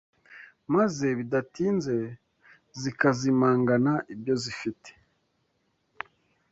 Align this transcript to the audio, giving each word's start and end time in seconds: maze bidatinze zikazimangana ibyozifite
maze 0.75 1.05
bidatinze 1.17 1.95
zikazimangana 2.81 3.93
ibyozifite 4.13 4.89